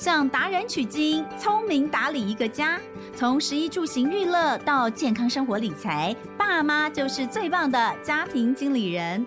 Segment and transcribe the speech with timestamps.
[0.00, 2.80] 向达人取经，聪明打理一个家。
[3.14, 9.26] 从食衣住行娱乐到健康生活理财，爸妈就是最棒的家庭经理人。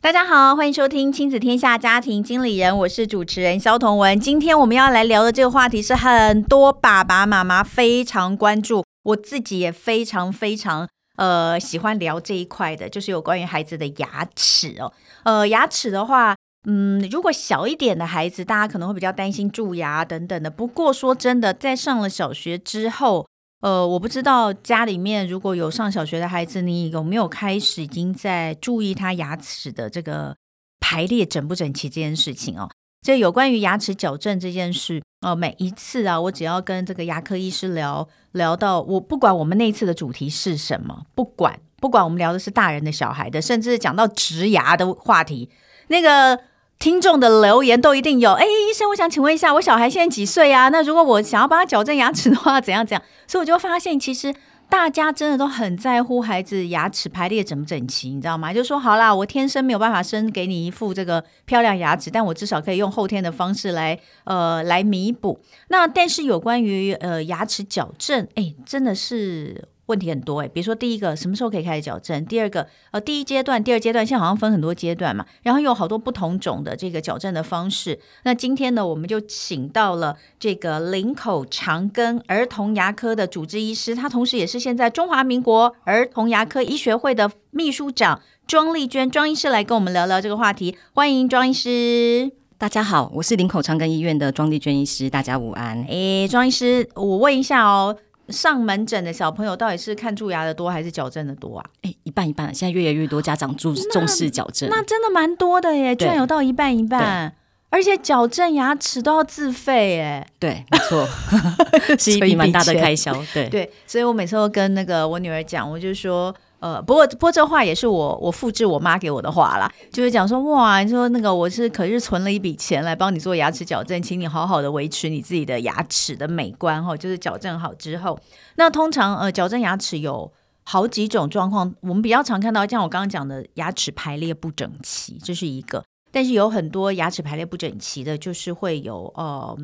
[0.00, 4.18] 大家好，欢迎收听亲子天下家庭经理人，我是主持人肖彤文。
[4.18, 14.92] 今天我们要来聊的这个话题是很多爸爸妈妈非常关注，我自己也非常非常呃喜欢聊这一块的，就是有关于孩子的牙齿哦。
[15.22, 16.36] 呃，牙齿的话，
[16.66, 20.50] 嗯，如果小一点的孩子，大家可能会比较担心蛀牙等等的。
[20.50, 23.26] 不过说真的，在上了小学之后，
[23.60, 30.36] 呃，我不知道家里面如果有上小学的孩子，你有没有开始已经在注意他牙齿的这个
[30.80, 32.70] 排列整不整齐这件事情哦？
[33.02, 45.48] 这有关于牙齿矫正这件事哦，每一次啊，我只要跟这个牙科医师聊聊到，我不管我们那一次的主题是什么，不管不管我们聊的是大人的、小孩的，甚至讲到植牙的话题，
[45.88, 46.38] 那个。
[46.76, 50.68] 听众的留言都一定有，哎，医生，我想请问一下，我小孩现在几岁啊？
[50.68, 53.02] 那如果我想要帮他矫正牙齿的话，怎样怎样？
[53.26, 54.34] 所以我就发现，其实
[54.76, 58.52] 大家真的都很在乎孩子牙齿排列整不整齐，你知道吗？
[58.52, 65.40] 就说好啦，我天生没有办法生给你一副这个漂亮牙齿，但我至少可以用后天的方式来呃来弥补。
[65.68, 69.68] 那但是有关于呃牙齿矫正，哎，真的是。
[69.86, 72.24] 问题很多诶，比如说第一个什么时候可以开始矫正？
[72.24, 77.98] 第二个呃，第一阶段、第二阶段，现在好像分很多阶段嘛，然后有好多不同种的这个矫正的方式。
[78.22, 90.76] 那今天呢，我们就请到了这个林口长庚儿童牙科的主治医师，他同时也是现在中华民国儿童牙科医学会的秘书长庄丽娟庄医师来跟我们聊聊这个话题。
[90.94, 92.32] 欢迎庄医师。
[92.56, 95.84] 大家好，我是林口长庚医院的庄丽娟医师，大家午安。
[95.84, 97.94] 诶，庄医师，我问一下哦。
[98.28, 101.64] 上门诊的小朋友到底是看蛀牙的多还是矫正的多啊？
[101.82, 107.34] 哎，一半一半，现在越来越多家长重重视矫正，那真的蛮多的耶，居然有到一半一半，
[107.70, 110.26] 而且矫正牙齿都要自费耶。
[110.38, 111.06] 对，没错，
[111.98, 113.14] 是一笔蛮大的开销。
[113.32, 116.34] 对对，所以我每次都跟那个我女儿讲，我就说。
[116.64, 128.18] 呃，不过不过这话也是我我复制我妈给我的话啦，就是讲说哇，你说那个我是可是存了一笔钱来帮你做牙齿矫正，请你好好的维持你自己的牙齿的美观哈，就是矫正好之后，
[128.56, 130.32] 那通常呃矫正牙齿有
[130.62, 139.54] 好几种状况，我们比较常看到像我刚刚讲的牙齿排列不整齐，这是一个，但是有很多牙齿排列不整齐的，就是会有呃。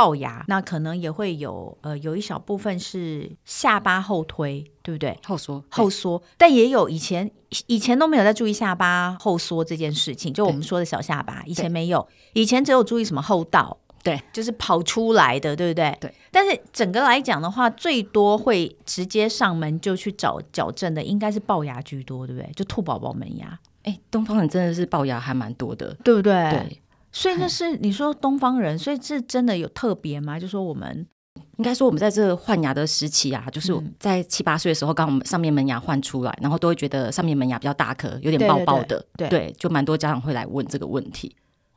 [0.00, 5.18] 齙牙，那可能也会有，呃，有一小部分是下巴后推，对不对？
[5.26, 7.30] 后缩，后缩，但也有以前
[7.66, 15.96] 以前都没有在注意下巴后缩这件事情，就我们说的小下巴，以前没有，以前只有注意什么后倒，对，就是跑出来的，对不对？
[16.00, 16.14] 对。
[16.30, 22.50] 但是整个来讲的话，最多会直接上门就去找矫正的，应该是龅牙居多，对不对？
[22.54, 23.58] 就兔宝宝门牙。
[23.82, 26.32] 哎，东方人真的是龅牙还蛮多的，对不对？
[26.50, 26.80] 对。
[27.12, 30.38] 所以那是你说东方人，所以这真的有特别吗？
[30.38, 31.06] 就说我们
[31.58, 41.34] 应该说我们在这个换牙的时期啊，就是在七八岁的时候，刚我们上面门牙换出来，然后都会觉得上面门牙比较大颗，有点爆爆的，对，对，对，对，就蛮多家长会来问这个问题。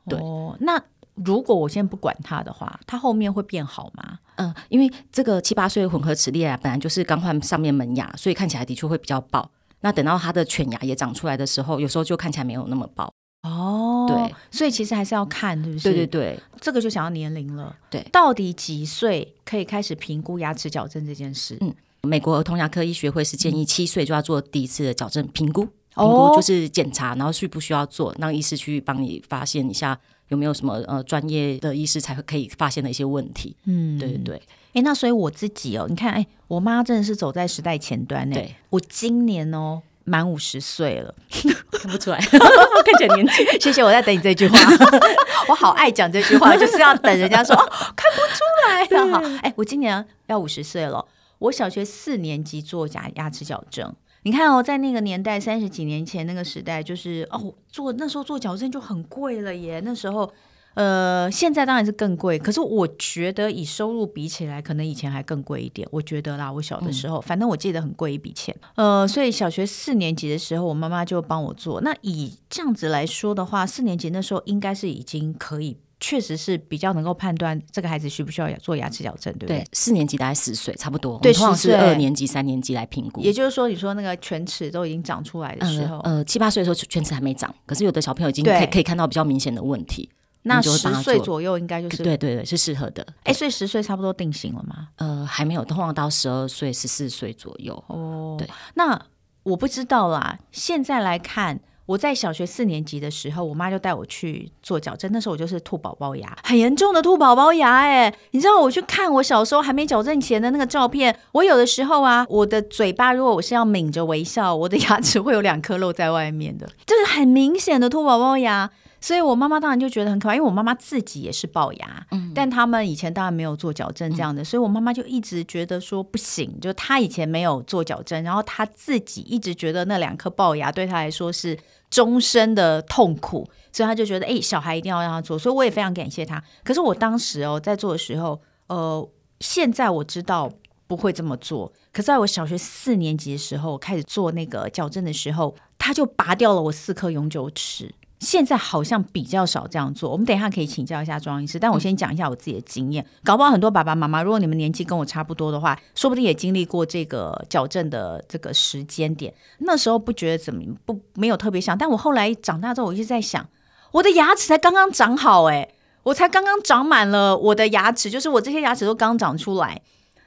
[0.08, 0.80] 对，哦，那
[1.14, 4.18] 如果我先不管它的话，它后面会变好吗？
[4.36, 9.50] 嗯，因为这个七八岁混合齿列啊，本来就是刚换上面门牙，所以看起来的确会比较爆。
[9.80, 13.12] 那等到他的犬牙也长出来的时候，有时候就看起来没有那么爆。
[13.44, 15.82] 哦，对，所以其实还是要看，是不是？
[15.84, 17.76] 对对对，这个就想要年龄了。
[17.90, 21.58] 对，到底几岁可以开始评估牙齿矫正这件事？
[21.60, 25.62] 嗯，美国儿童牙科医学会是建议七岁就要做第一次的矫正评估，
[25.94, 33.54] 评估就是检查，然后需不需要做，让医师去帮你发现一下有没有什么呃专业的医师才会可以发现的一些问题。
[33.66, 34.42] 嗯，对对对。
[34.72, 38.34] 哎，那所以我自己哦，你看，哎，我妈真的是走在时代前端呢。
[38.34, 39.82] 对，我今年哦。
[40.04, 41.14] 满五十岁了，
[41.72, 43.46] 看不出来， 看起来年轻。
[43.60, 44.58] 谢谢，我在等你这句话。
[45.48, 49.08] 我好爱讲这句话，就是要等人家说哦，看不出来了。
[49.12, 51.04] 好，哎，我今年要五十岁了。
[51.38, 53.94] 我小学四年级做假牙齿矫正。
[54.22, 59.80] 你看哦，在那个年代，三十几年前那个时代，就是哦，做那时候做矫正就很贵了耶。
[59.84, 60.32] 那时候。
[60.74, 65.86] 呃，现在当然是更贵，可是我觉得以收入比起来，可能以前还更贵一点。
[65.90, 68.54] 我觉得啦，我小的时候，嗯、反正我记得很贵一笔钱。
[68.74, 71.80] 呃，所以小学四年级的时候，我妈妈就帮我做。
[71.80, 79.58] 那以这样子来说的话，四年级那时候应该是已经可以，确实是比较能够判断这个孩子需不需要做牙齿矫正，对不对？
[79.58, 81.18] 对，四年级大概四岁，差不多。
[81.20, 83.20] 对，通常是二年级、三年级来评估。
[83.20, 90.10] 也就是说，你说那个犬齿都已经长出来的时候，呃，呃七八岁的时候犬齿还没长，可是有的小朋友已经可以可以看到比较明显的问题。
[90.44, 93.02] 那十岁左右应该就是对对对，是适合的。
[93.24, 94.88] 哎、欸，所以十岁差不多定型了吗？
[94.96, 97.74] 呃，还没有，通常到十二岁、十四岁左右。
[97.88, 98.98] 哦，对，那
[99.42, 100.38] 我不知道啦。
[100.52, 101.60] 现在来看。
[101.86, 105.12] 我在小学四年级的时候，我妈就带我去做矫正。
[105.12, 107.76] 那时候我就是兔宝宝牙，很严重的兔宝宝牙。
[107.76, 118.70] 哎，你知道我去看我小时候还没矫正前的那个照片，我有的时候啊，我的嘴巴如果我是要抿着微笑，我的牙齿会有两颗露在外面的，就是很明显的兔宝宝牙。
[119.04, 131.58] 所以我妈妈当然就觉得很可怕，因为我妈妈自己也是龅牙，嗯，但他们以前当然没有做矫正这样的，嗯、所以我妈妈就一直觉得说不行，就她以前没有做矫正，然后她自己一直觉得那两颗龅牙对她来说是
[131.90, 136.42] 终身的痛苦，所以她就觉得哎，小孩一定要让她做，所以我也非常感谢她。
[136.64, 139.06] 可是我当时哦在做的时候，呃，
[139.40, 140.50] 现在我知道
[140.86, 147.94] 不会这么做，可是在我小学四年级的时候开始做那个矫正的时候，他就拔掉了我四颗永久齿。
[148.24, 151.58] 现在好像比较少这样做，我们等一下可以请教一下庄医师。
[151.58, 159.32] 但我先讲一下我自己的经验，搞不好很多爸爸妈妈，如果你们年纪跟我差不多的话，说不定也经历过这个矫正的这个时间点。
[159.58, 163.46] 那时候不觉得怎么不没有特别想，但我后来长大之后，我一直在想，
[163.92, 165.74] 我的牙齿才刚刚长好，诶，
[166.04, 169.82] 我才刚刚长满了我的牙齿，就是我这些牙齿都刚长出来。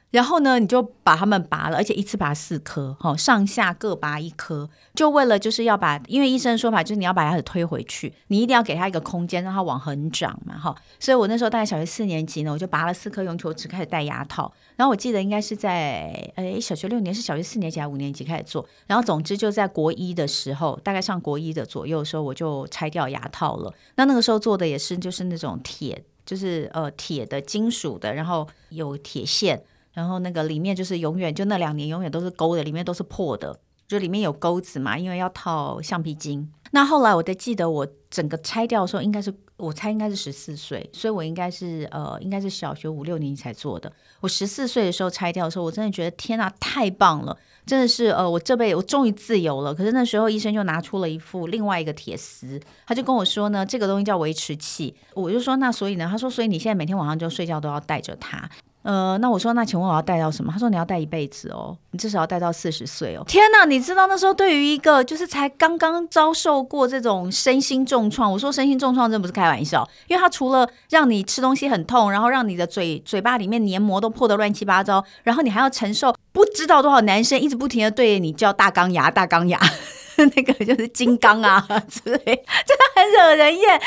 [0.10, 10.74] 然后呢，你就把它们拔了，而且一次拔四颗，哈，上下各拔一颗，就为了就是要把，因为医生的说法就是你要把牙齿推回去，你一定要给它一个空间，让它往横长嘛，哈。
[10.98, 14.52] 所以我那时候大概小学四年级呢，我就拔了四颗永久齿，开始戴牙套。
[14.78, 18.66] 然后我记得应该是在，诶，小学六年是小学四年级还是五年级开始做？
[18.88, 23.74] 然后总之就在国一的时候，大概上国一的左右的时候，我就拆掉牙套了。
[23.96, 29.62] 那那个时候做的也是就是那种铁，就是呃铁的金属的，然后有铁线。
[29.98, 36.48] 然后那个里面就是永远就那两年永远都是勾的，里面都是破的，就里面有钩子嘛，因为要套橡皮筋。
[36.70, 43.92] 那后来我都记得我整个拆掉的时候，应该是我猜应该是十四岁，所以我应该是呃应该是小学五六年级才做的。
[44.20, 47.36] 我十四岁的时候拆掉的时候，我真的觉得天啊，太棒了，
[47.66, 49.74] 真的是呃我这辈子我终于自由了。
[49.74, 54.94] 可是那时候医生就拿出了一副另外一个铁丝，他就跟我说呢，这个东西叫维持器。
[55.16, 58.48] 我就说那所以呢，他说所以你现在每天晚上就睡觉都要带着它。
[58.88, 60.50] 呃，那我说，那请问我要戴到什么？
[60.50, 63.24] 他说你要戴一辈子哦，你至少要戴到四十岁哦。
[63.28, 79.60] 天哪，你知道那时候对于一个就是才刚刚遭受过这种身心重创，我说身心重创真不是开玩笑，因为它除了让你吃东西很痛，然后让你的嘴嘴巴里面黏膜都破得乱七八糟，然后你还要承受不知道多少男生一直不停的对你叫大钢牙、大钢牙，
[80.16, 81.60] 那个就是金刚啊
[81.90, 83.70] 之类，真的很惹人厌。
[83.70, 83.80] 为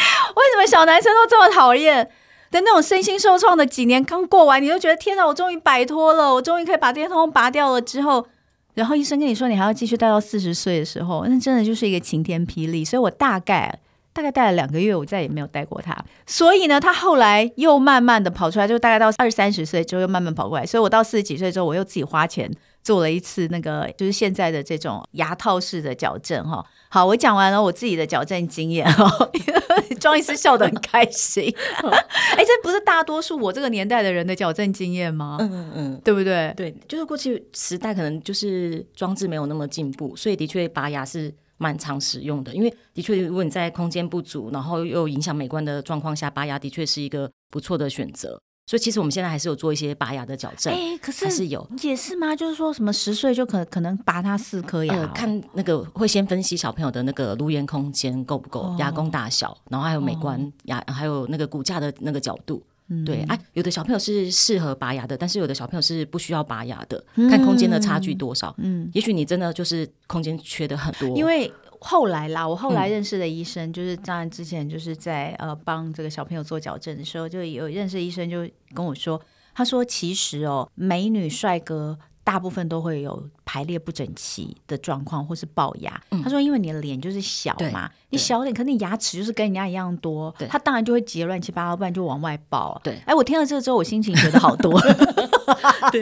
[0.52, 2.10] 什么小男生都这么讨厌？
[2.50, 8.26] 但那种身心受创的几年刚过完，你就觉得天哪，我终于摆脱了，我终于可以把这些通通拔掉了之后，
[8.74, 12.84] 然后医生跟你说你还要继续戴到四十岁的时候，那真的就是一个晴天霹雳。
[12.84, 13.78] 所以我大概
[14.12, 15.96] 大概戴了两个月，我再也没有戴过它。
[16.26, 20.66] 所以呢，它后来又慢慢的跑出来，就大概到二三十岁之后又慢慢跑过来。
[20.66, 22.50] 所以我到四十几岁之后，我又自己花钱
[22.82, 26.64] 做了一次那个就是现在的这种牙套式的矫正哈。
[26.88, 29.30] 好，我讲完了我自己的矫正经验哈。
[30.00, 31.44] 庄医师笑得很开心，
[31.84, 35.36] 哎、欸，这不是大多数我这个年代的人的矫正经验吗？
[35.40, 36.52] 嗯嗯嗯，对不对？
[36.56, 42.54] 对，就是过去时代可能就是装置没有那么进步，所以的确拔牙是蛮常使用的。
[42.54, 48.40] 因为的确，如果你在空间不足，然后又影响美观的状况下，拔牙的确是一个不错的选择。
[48.70, 52.36] 所以其实我们现在还是有做一些拔牙的矫正，哎，可是还是有也是吗？
[52.36, 62.62] 就是说什么十岁就可可能拔他四颗牙，哦呃，看那个会先分析小朋友的那个颅颜空间够不够，哦，牙弓大小，然后还有美观，哦，牙，还有那个骨架的那个角度。
[62.92, 68.54] 嗯，对，哎，啊，有的小朋友是适合拔牙的，但是有的小朋友是不需要拔牙的，嗯，看空间的差距多少。
[68.58, 71.52] 嗯，也许你真的就是空间缺的很多，因为。
[71.80, 79.20] 后来啦，我后来认识的医生，嗯、就是当然之前就是在呃帮这个小朋友做矫正的时候，就有认识医生就跟我说，
[79.54, 86.00] 他说其实哦，美女帅哥大部分都会有排列不整齐的状况，或是龅牙。
[86.12, 92.80] 嗯、他说因为你的脸就是小嘛，你小脸，可是你牙齿就是跟人家一样多，他当然就会结乱七八糟，不然就往外爆。
[92.84, 94.80] 对，哎，我听了这个之后，我心情觉得好多。
[95.90, 96.00] 对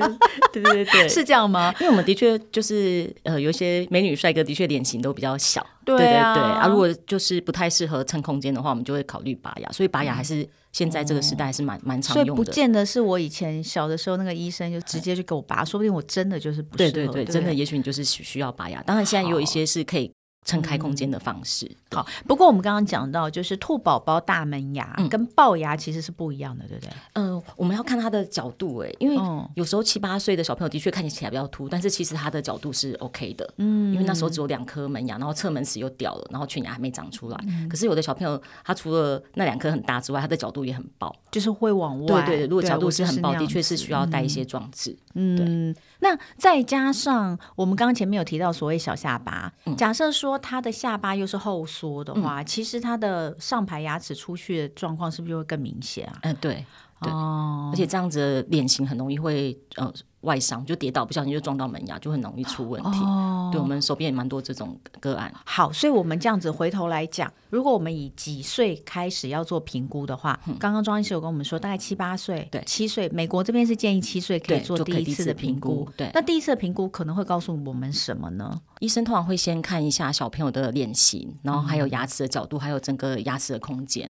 [0.53, 1.75] 对对对， 是这样吗？
[1.81, 6.69] 因为我们的确就是呃，有一些美女帅哥的确脸型都比较小，对啊，对对对啊。
[6.69, 9.73] 如果就是不太适合撑空间的话，我们就会考虑拔牙。
[9.73, 12.35] 所以拔牙还是现在这个时代还是蛮、嗯、蛮常用的。
[12.35, 16.91] 所以不见得是我以前小的时候那个医生就直接就给我拔，说不定我真的就是不适合。
[16.91, 18.83] 对对对，对真的，也许你就是需需要拔牙。
[18.83, 20.11] 当然现在也有一些是可以
[20.45, 21.67] 撑开空间的方式。
[21.91, 26.91] 嗯、好，不过我们刚刚讲到，就是兔宝宝大门牙跟龅牙其实是不一样的，对不对？
[27.15, 29.17] 嗯、呃，我们要看它的角度，哎，因为
[29.55, 37.39] 有时候七八岁的小朋友的确看起来比较凸，但是其实他的角度是 OK 的，嗯，因为那时候只有两颗门牙，然后侧门齿又掉了，然后全牙还没长出来。
[37.47, 42.07] 嗯、可是有的小朋友，他除了那两颗很大之外，他的角度也很爆，就是会往外。
[42.25, 44.97] 对对对，如果角度是很爆，的确是需要带一些装置。
[45.15, 56.19] 嗯，嗯，那再加上我们刚刚前面有提到所谓小下巴，嗯、假设说他的下巴又是后缩的话，嗯、其实他的上排牙齿出去的状况是不是就会更明显啊？
[56.23, 56.65] 嗯，对，
[57.03, 59.93] 对，哦、而且这样子的脸型很容易会呃。
[60.29, 62.99] 外伤就跌倒，不小心就撞到门牙，就很容易出问题。
[63.01, 65.33] 哦、对，我们手边也蛮多这种个案。
[65.47, 75.89] 好，所以我们这样子回头来讲，如果我们以几岁开始要做评估的话，嗯、刚刚庄医师有跟我们说，大概七八岁，对，七岁，美国这边是建议七岁可以做第一次的评估。
[75.97, 78.61] 对，那第一次的评估可能会告诉我们什么呢？
[78.81, 84.07] 医生通常会先看一下小朋友的脸型，然后还有牙齿的角度，嗯、还有整个牙齿的空间。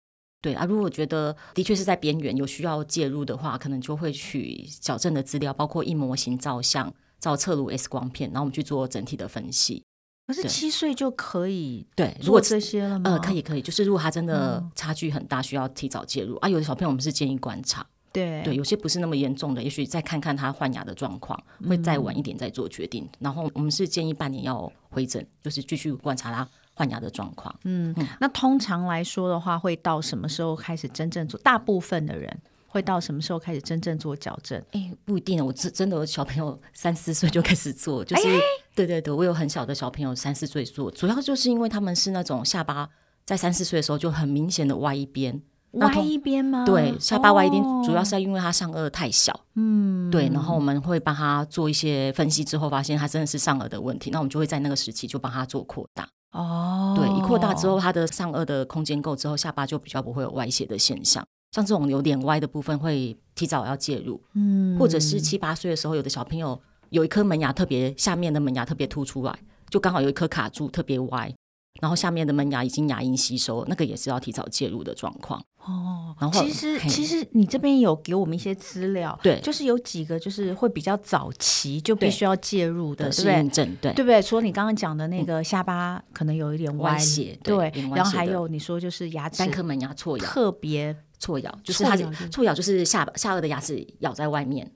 [0.46, 9.82] 对啊，如果觉得的确是在边缘有需要介入的话，可能就会取矫正的资料，包括硬模型照相、照侧颅 X 光片，然后我们去做整体的分析。
[10.28, 13.10] 可是七岁就可以对，如果这些了吗？
[13.10, 16.48] 呃，可以可以，就是如果他真的差距很大，需要提早介入、嗯、啊。
[16.48, 21.36] 有的小朋友我们是建议观察，对对，有些不是那么严重的，也许再看看他换牙的状况，
[21.68, 23.02] 会再晚一点再做决定。
[23.02, 26.48] 嗯、然后我们是建议半年要回诊，就是继续观察他。
[26.76, 31.40] 换牙的状况，嗯，那通常来说的话，会到什么时候开始真正做？
[31.40, 32.30] 大部分的人
[32.68, 34.58] 会到什么时候开始真正做矫正？
[34.72, 38.40] 哎、欸，不一定，我真真的有小朋友 三四岁就开始做，就是、欸、
[38.74, 42.86] 对对对，我有很小的小朋友三四岁做，主要就是因为他们是那种下巴
[43.24, 45.40] 在三四岁的时候就很明显的歪一边，
[45.72, 46.64] 歪一边吗？
[46.64, 56.08] 对，下巴歪一边，哦、主要是因为他上颚太小，嗯，对，然后我们会帮他做一些分析之后，发现他真的是上颚的问题，那我们就会在那个时期就帮他做扩大。
[56.32, 61.24] 哦，对，一扩大之后，他的上颚的空间够之后，下巴就比较不会有歪斜的现象。
[61.52, 64.20] 像这种有点歪的部分，会提早要介入。
[64.34, 69.38] 嗯，或者是七八岁的时候，有的小朋友有一颗门牙特别下面的门牙特别凸出来，
[69.70, 71.32] 就刚好有一颗卡住，特别歪。
[71.80, 75.42] 然后下面的门牙已经牙龈吸收，那个也是要提早介入的状况。
[75.64, 83.66] 哦，然后其实其实你这边有给我们一些资料，对，就是有几个就是会比较早期就必须要介入的，对不对？
[83.80, 84.22] 对，对不对？
[84.22, 91.96] 除了你刚刚讲的那个下巴可能有一点歪斜，对，然后还有你说就是牙齿单颗门牙错咬，特别错咬，就是它
[92.30, 94.70] 错咬就是下巴下颚的牙齿咬在外面。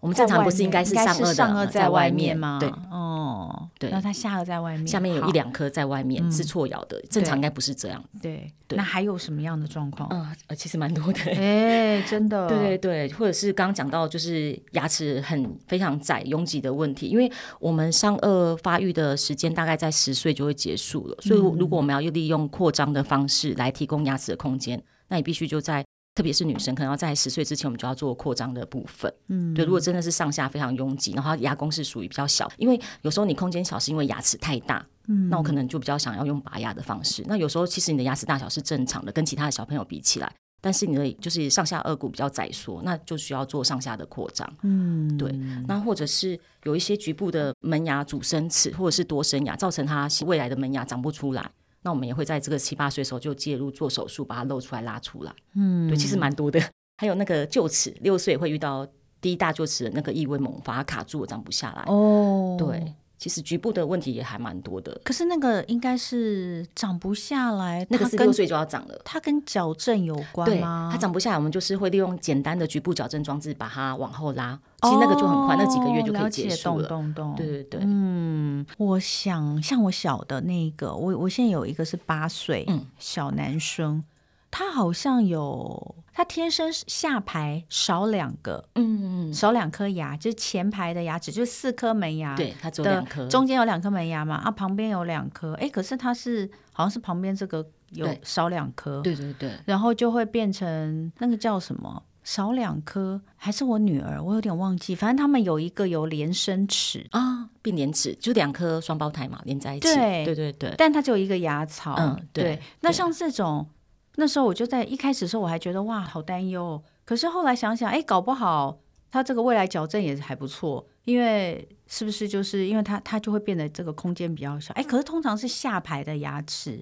[0.00, 2.56] 我们正常不是应该是上颚在外面吗？
[2.58, 8.02] 对，哦，对，那它下颚在外面，下面有一两颗在外面是错咬的，正常应该不是这样。
[8.20, 10.08] 对，那还有什么样的状况？
[10.48, 11.20] 呃，其实蛮多的。
[11.36, 12.48] 哎，真的。
[12.48, 25.84] 对对对，或者是刚刚讲到就是牙齿很非常窄拥挤的问题，因为我们上颚发育的时间大概在十岁就会结束了，所以如果我们要利用扩张的方式来提供牙齿的空间，那你必须就在。
[26.20, 29.10] 特别是女生，可能要在十岁之前，我们就要做扩张的部分。
[29.28, 29.64] 嗯，对。
[29.64, 37.24] 如果真的是上下非常拥挤，然后牙弓是属于比较小，因为有时候你空间小是因为牙齿太大，嗯，那我可能就比较想要用拔牙的方式。
[37.26, 44.46] 那有时候其实你的牙齿大小是正常的，跟其他的小朋友比起来，但是你的就是上下颚骨比较窄缩，那就需要做上下的扩张。
[44.60, 45.32] 嗯，对。
[45.66, 51.50] 那或者是有一些局部的门牙阻生齿或者是多生牙，造成它未来的门牙长不出来。
[51.82, 55.32] 那我们也会在这个七八岁的时候就介入做手术，把它露出来拉出来。
[55.54, 56.60] 嗯，对，其实蛮多的。
[56.98, 58.86] 还有那个臼齿，六岁会遇到
[59.20, 61.84] 第一大臼齿的那个异位猛发，它卡住了，长不下来。
[61.86, 62.94] 哦，对。
[63.16, 68.98] 其实局部的问题也还蛮多的，可是那个应该是长不下来，那个是六岁就要长了。
[69.04, 70.88] 它跟矫正有关吗？
[70.90, 76.88] 它长不下来，我们就是会利用简单的局部矫正装置把它往后拉，其实那个就很快，哦、那几个月就可以结束了。
[77.36, 84.04] 对对对，嗯，我想像我小的那个，我我现在有一个是八岁，嗯，小男生。
[84.52, 107.04] 他好像有，他天生下排少两个，嗯，少两颗牙，就是前排的牙齿，就四颗门牙，对，他只有两颗，中间有两颗门牙嘛，啊，旁边有两颗，哎，可是他是好像是旁边这个有少两颗，对对对，然后就会变成那个叫什么少两颗，还是我女儿，我有点忘记，反正他们有一个有连生齿。
[107.10, 110.24] 啊，并联齿，就两颗双胞胎嘛，连在一起，对。
[110.26, 113.66] 对对对，但它只有一个牙槽，嗯，对，那像这种。
[114.14, 118.78] 那时候我就在一开始的时候我还觉得哇好担忧，可是后来想想，哎，搞不好
[119.10, 126.80] 他这个未来矫正也还不错，因为是不是就是因为他他就会变得这个空间比较小，哎，可是通常是下排的牙齿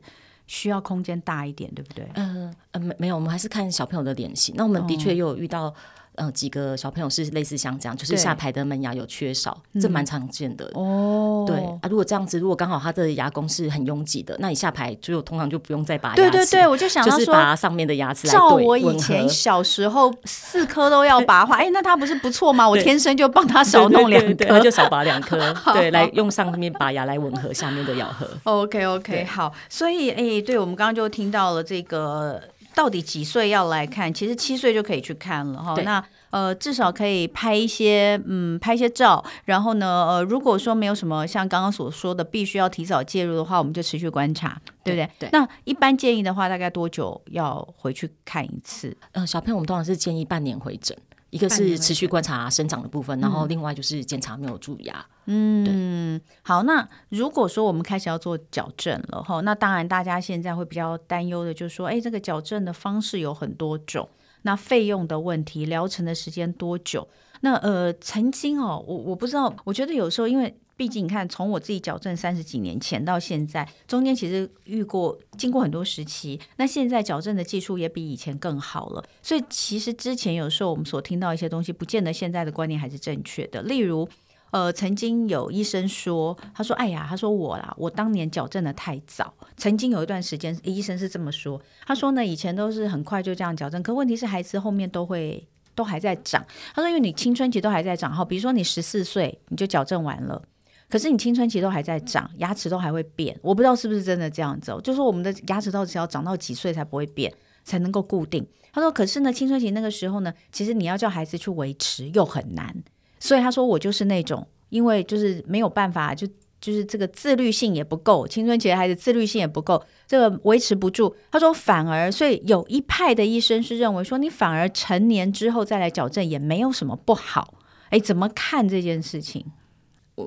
[0.49, 2.05] 需要空间大一点，对不对？
[2.15, 4.55] 嗯嗯，没没有，我们还是看小朋友的脸型。
[4.57, 5.73] 那我们的确又有遇到
[6.19, 11.45] 呃几个小朋友是类似像这样，就是下排的门牙有缺少，这蛮常见的哦。
[11.47, 16.23] 对啊，如果这样子，如果刚好他的牙弓是很拥挤的，那你下排就通常就不用再拔牙齿。
[16.23, 18.29] 对对对，我就想到说，就是拔上面的牙齿。
[18.29, 22.69] 照我以前小时候四颗都要拔的话， 哎，那他不是不错吗？
[22.69, 28.29] 我天生就帮他少弄两颗，就少拔两颗， 对，来用上面拔牙来吻合下面的咬合。
[28.45, 32.43] OK OK，好，所以哎，对我们刚刚就听到了这个。
[32.79, 34.15] 到底几岁要来看？
[34.15, 35.75] 其实七岁就可以去看了哈。
[35.83, 39.25] 那呃，至少可以拍一些嗯，拍一些照。
[39.47, 45.11] 然后呢，呃，如果说没有什么像刚刚所说的必须要提早介入的话，我们就持续观察，对不对？
[45.19, 45.29] 对。
[45.33, 48.97] 那一般建议的话，大概多久要回去看一次？
[49.11, 50.97] 呃，小朋友我们通常是建议半年回诊。
[51.31, 55.05] 一个是持续观察生长的部分，然后另外就是检查没有蛀牙。
[55.27, 64.09] 嗯，好，那如果说我们开始要做矫正了哈，那当然大家现在会比较担忧的，就是说，哎，这个矫正的方式有很多种，
[64.43, 67.07] 那费用的问题，疗程的时间多久？
[67.41, 70.59] 那呃，曾经哦，我我不知道，我觉得有时候因为。
[70.79, 76.41] 毕竟你看，从我自己矫正三十几年前到现在，中间其实遇过、经过很多时期。
[76.57, 83.61] 那现在矫正的技术也比以前更好了，所以其实之前有时候我们所听到一些东西，不见得现在的观念还是正确的。
[83.63, 84.09] 例如，
[84.53, 91.61] 呃，曾经有医生说，他说：“哎呀，他说我啦，我当年矫正的太早。”曾经有一段时间，医生是这么说。
[91.87, 95.45] 他说呢，以前都是很快就这样矫正，可问题是孩子后面都会
[95.75, 96.47] 都还在长。
[96.73, 100.41] 他说，因为你青春期都还在长，好，比如说你十四岁你就矫正完了。
[100.89, 104.81] 可是你青春期都还在长，牙齿都还会变，我不知道是不是真的这样子哦。
[104.83, 108.47] 就说我们的牙齿到底要长到几岁才不会变，才能够固定？
[108.73, 112.75] 他说，可是呢，青春期那个时候呢，其实你要叫孩子去维持又很难。
[113.19, 116.27] 所以他说我就是那种，因为就是没有办法，就
[116.61, 121.15] 就是这个自律性也不够，青春期的孩子自律性也不够，这个维持不住。
[121.31, 127.55] 他说反而，所以有一派的医生是认为说，你反而成年之后再来矫正也没有什么不好。
[127.91, 129.45] 哎，怎么看这件事情？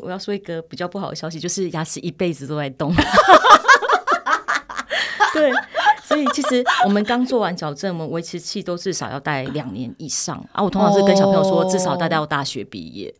[0.03, 2.93] 我要说一个比较不好的消息，就是牙齿一辈子都在动。
[5.33, 5.51] 对，
[6.03, 10.63] 所以其实我们刚做完矫正，我们维持器都至少要戴两年以上啊。
[10.63, 13.13] 我通常是跟小朋友说，至少戴到大学毕业。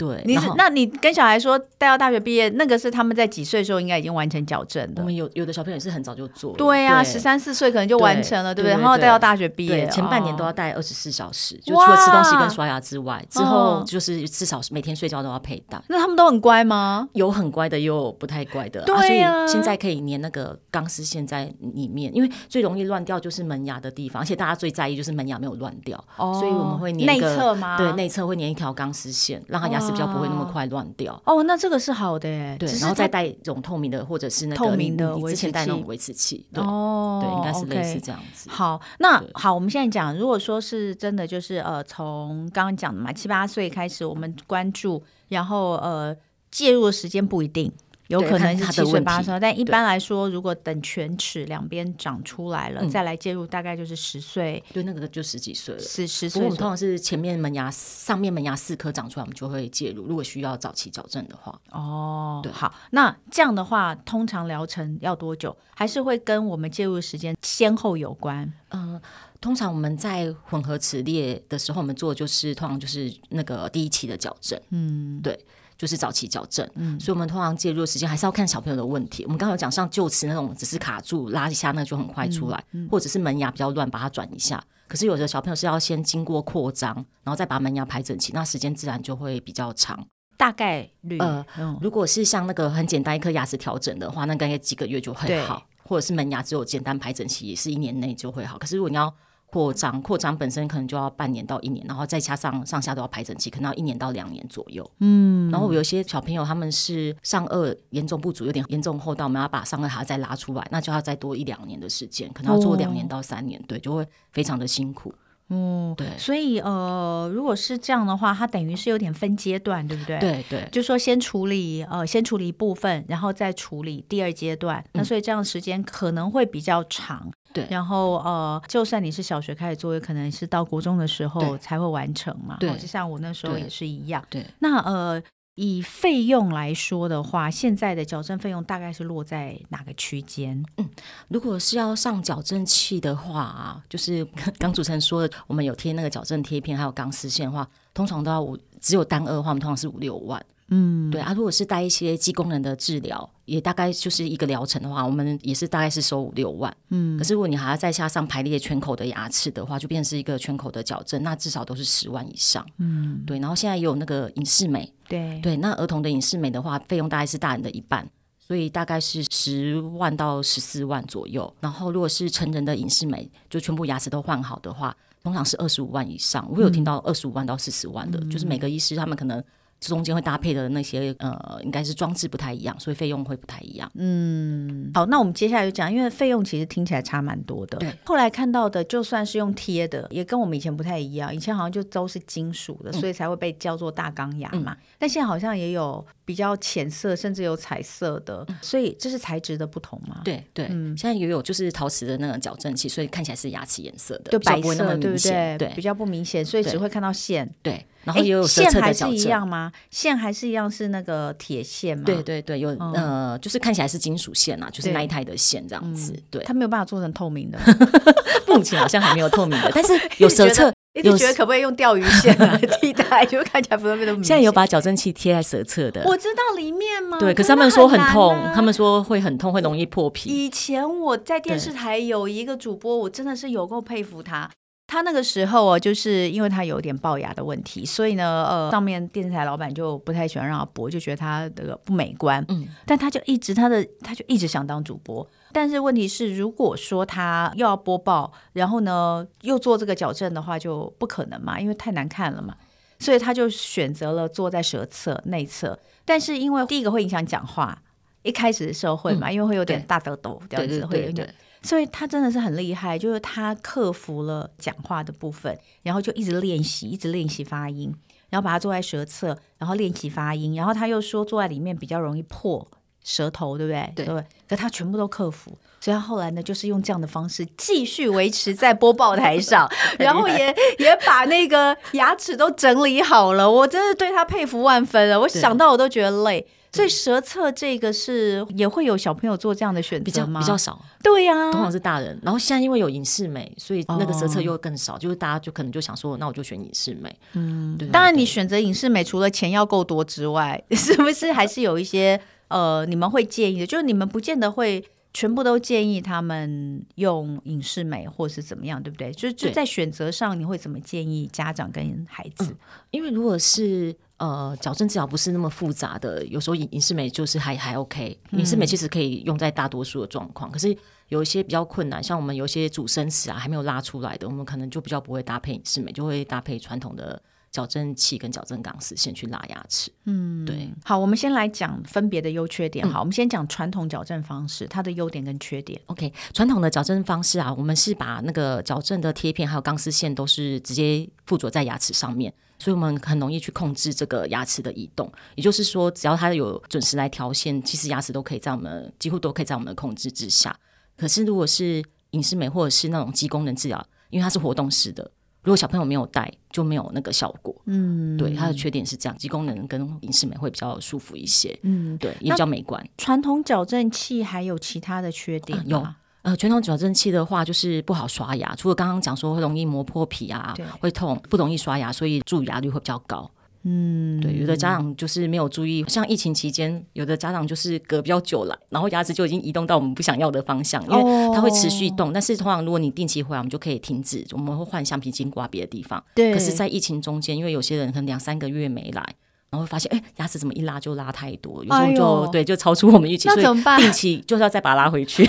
[0.00, 5.02] 对，你是那你跟小孩说带到大学毕业，那个是他们在几岁的时候应该已经完成矫正的？
[5.02, 8.72] 我们有有的小朋友也是很早就做，对呀，十三四岁可能就完成了，对不对？
[8.72, 15.78] 然后带到大学毕业，前半年都要戴二十四小时，就除了吃东西跟刷牙之外，之后就是至少每天睡觉都要佩戴。
[15.88, 17.06] 那他们都很乖吗？
[17.12, 18.82] 有很乖的，也有不太乖的。
[18.84, 27.76] 对呀，所以现在可以粘那个钢丝线在里面，因为最容易乱掉就是门牙的地方，而且大家最在意就是门牙没有乱掉，所以我们会粘内侧吗？
[27.76, 32.56] 对，内侧会粘一条钢丝线，让它牙齿比较不会那么快乱掉哦，那这个是好的耶。
[32.58, 36.46] 对，然后再戴这种透明的，或者是那个透明的之前戴那种维持器。
[36.54, 38.48] 哦，对，应该是类似这样子。
[38.50, 46.16] 好，那好，我们现在讲，如果说是真的，就是呃，从刚刚讲的嘛，七八岁开始我们关注，然后呃，
[46.50, 47.72] 介入的时间不一定。
[48.10, 54.62] 有可能是七岁八岁，但一般来说，如果等犬齿两边长出来了，再来介入，大概就是十岁。
[54.72, 55.80] 对，那个就十几岁了。
[55.80, 56.42] 十十岁。
[56.42, 60.04] 我们通常是前面门牙上面门牙四颗长出来，我们就会介入。
[60.06, 65.56] 如果需要早期矫正的话，哦，对，好，那这样的话，通常疗程要多久？
[65.74, 68.52] 还是会跟我们介入时间先后有关？
[68.70, 69.00] 嗯，
[69.40, 74.60] 通常我们在混合齿列的时候，我们做的就是通常就是那个第一期的矫正。
[74.70, 75.38] 嗯，对。
[75.80, 79.24] 就是早期矫正，嗯，所以我们通常介入的时间还是要看小朋友的问题。
[79.24, 84.62] 我们刚刚有讲，像臼齿那种只是卡住拉一下，那就很快出来，嗯嗯、或者是门牙比较乱，把它转一下。
[84.86, 90.06] 可是有的小朋友是要先经过扩张，然后再把门牙排整齐，那时间自然就会比较长。
[90.36, 98.58] 大概率，呃，嗯、如果是像那个很简单一颗牙齿调整的话，那大概几个月就会好；或者是门牙只有简单排整齐，也是一年内就会好。
[98.58, 99.10] 可是如果你要
[99.50, 104.88] 扩张扩张本身可能就要半年到一年，然后再加上上下都要排整齐，可能要一年到两年左右。
[105.00, 115.12] 嗯，然后有些小朋友他们是上颚严重不足，有点严重后道，我们要把上颚还要再拉出来，那就要再多一两年的时间，可能要做两年到三年，哦、对，就会非常的辛苦。
[115.52, 120.16] 嗯，对，所以呃，如果是这样的话，它等于是有点分阶段，对不对？
[120.20, 124.78] 对对，就说先处理呃，先处理一部分，然后再处理第二阶段。
[124.78, 127.32] 嗯、那所以这样的时间可能会比较长。
[127.52, 132.56] 对，然后呃，就算你是小学开始做，也可能是到国中的时候才会完成嘛。
[132.60, 134.24] 对，就像我那时候也是一样。
[134.30, 135.22] 对，那呃。
[135.56, 140.64] 以费用来说的话，现在的矫正费用大概是落在哪个区间？
[140.78, 140.88] 嗯，
[141.28, 144.24] 如果是要上矫正器的话啊，就是
[144.58, 150.42] 刚主持人说的，我们有贴那个矫正贴片，还有钢丝线的话，通常都要五，只有单二的话，我们通常是五六万。
[150.68, 151.34] 嗯，对啊。
[151.34, 156.72] 如果是带一些肌功能的治疗，也大概就是一个疗程的话，我们也是大概是收五六万。
[156.90, 162.64] 嗯，可是如果你还要再加上排列全口的牙齿的话，就变成是一个全口的矫正，那至少都是十万以上。
[162.78, 163.40] 嗯，对。
[163.40, 165.56] 然后现在也有那个隐适美，对对。
[165.56, 168.08] 那儿童的隐适美的话，费用大概是大人的一半，
[168.38, 171.52] 所以大概是十万到十四万左右。
[171.58, 176.48] 然后如果是成人的隐适美，就全部牙齿都换好的话，通常是二十五万以上。
[176.52, 179.42] 我有听到二十五万到四十万的，嗯，就是每个医师他们可能。
[179.80, 183.90] 中间会搭配的那些呃，应该是装置不太一样，所以费用会不太一样。
[183.94, 187.78] 嗯，好，那我们接下来就讲，因为费用其实听起来差蛮多的。
[187.78, 191.34] 对，后来看到的就算是用贴的，也跟我们以前不太一样。
[191.34, 194.72] 以前好像就都是金属的，所以才会被叫做大钢牙嘛。
[194.72, 200.20] 嗯、但现在好像也有比较浅色，甚至有彩色的，所以这是材质的不同嘛？
[200.24, 205.56] 对对，嗯，现在也有就是陶瓷的那个矫正器，所以看起来是牙齿颜色的，就白色，对不对？
[205.56, 207.50] 对，比较不明显，所以只会看到线。
[207.62, 207.72] 对。
[207.72, 209.70] 对然后也有色线还是一样吗？
[209.90, 212.04] 线还是一样是那个铁线吗？
[212.04, 216.14] 对对对，有、嗯、呃，就是看起来是金属线啊，就是那一台的线这样子。
[216.30, 217.58] 对，它没有办法做成透明的，
[218.48, 220.72] 目前好像还没有透明的， 但是有舌侧。
[220.92, 223.24] 你觉得可不可以用钓鱼线来替代？
[223.30, 224.24] 就看起来不会那么明显。
[224.24, 227.16] 现在有把矫正器贴在舌侧的，我知道里面吗？
[227.20, 230.28] 对，可是他们说很痛，他们说会很痛，会容易破皮。
[230.28, 234.50] 以前我在电视台有一个主播，我真的是有够佩服他。
[234.90, 242.44] 他那个时候啊，就是因为他有点龅牙的问题，所以呢，呃，上面电视台老板就不太喜欢让他播，就觉得他这个不美观。
[242.48, 252.56] 嗯，但他就一直他的他就一直想当主播，但是问题是，如果说他又要播报，然后呢又做这个矫正的话，就不可能嘛，因为太难看了嘛，
[252.98, 255.78] 所以他就选择了坐在舌侧内侧。
[256.04, 257.80] 但是因为第一个会影响讲话，
[258.24, 261.32] 一开始的时候会嘛，嗯、因为会有点大抖抖这样子，会有点。
[261.62, 267.94] 所以他真的是很厉害，就是他克服了讲话的部分，然后就一直练习，一直练习发音，
[268.30, 272.66] 然后把它坐在舌侧，然后练习发音，然后他又说坐在里面比较容易破
[273.04, 273.92] 舌头，对不对？
[273.94, 274.06] 对。
[274.06, 283.50] 对，可他全部都克服，所以他后来呢，就是用这样的方式继续维持在播报台上， 然后也 也把那个牙齿都整理好了。
[283.50, 286.46] 我真的对他佩服万分了，我想到我都觉得累。
[286.72, 290.40] 所以舌侧这个是也会有小朋友做这样的选择吗？
[290.40, 292.18] 比较少，对呀、啊，通常是大人。
[292.22, 297.14] 然后现在因为有影视美，所以那个舌侧又更少，哦、就是大家就可能就想说，那我就选影视美。
[297.32, 303.66] 嗯，对对对，当然你选择影视美，除了钱要够多之外， 是不是还是有一些呃，你们会建议的？
[303.66, 309.12] 就是你们不见得会全部都建议他们用隐适美，或是怎么样，对不对？
[309.12, 312.52] 就就在选择上，你会怎么建议家长跟孩子？
[312.52, 312.56] 嗯、
[312.90, 313.96] 因为如果是。
[314.20, 320.52] 呃，矫正治疗不是那么复杂的，有时候隐隐适美就是还还 OK，隐适美其实可以用在大多数的状况，嗯。
[320.52, 320.76] 可是
[321.08, 329.92] 有一些比较困难，像我们有一些主生齿啊还没有拉出来的，我们可能就比较不会搭配隐适美，就会搭配传统的矫正器跟矫正钢丝线去拉牙齿。
[330.04, 330.70] 嗯，对。
[330.84, 332.88] 好，我们先来讲分别的优缺点。
[332.88, 335.80] 好，嗯，我们先讲传统矫正方式，它的优点跟缺点。
[335.86, 342.32] OK，传统的矫正方式啊，我们是把那个矫正的贴片还有钢丝线都是直接附着在牙齿上面。
[342.62, 350.54] 所以我们很容易去控制这个牙齿的移动，也就是说，只要它有准时来调线，其实牙齿都可以在我们几乎都可以在我们的控制之下。
[350.94, 355.10] 可是如果是隐适美或者是那种肌功能治疗，因为它是活动式的，
[355.42, 357.54] 如果小朋友没有戴，就没有那个效果。
[357.66, 361.58] 嗯，对，它的缺点是这样，肌功能跟隐适美会比较舒服一些。
[361.62, 362.84] 嗯，对，也比较美观。
[362.98, 365.64] 传统矫正器还有其他的缺点吗？
[365.66, 365.86] 有。
[366.22, 368.54] 呃，传统矫正器的话，就是不好刷牙。
[368.54, 373.30] 除了刚刚讲说会容易磨破皮啊，会痛，不容易刷牙，所以蛀牙率会比较高。
[373.64, 382.08] 嗯，对，有的家长就是没有注意，像疫情期间，有的家长就是隔比较久了，然后牙齿就已经移动到我们不想要的方向，因为它会持续动。
[382.08, 386.02] 哦、但是通常如果你定期回来，我们就可以停止，我们会换橡皮筋挂别的地方。
[386.14, 386.32] 对。
[386.32, 389.14] 可是，在疫情中间，因为有些人可能两三个月没来。
[389.52, 393.28] 然后会发现，哎，牙齿怎么一拉就拉太多，有时候就、哎、对，就超出我们预期？
[393.30, 395.26] 所以定期就是要再把它拉回去，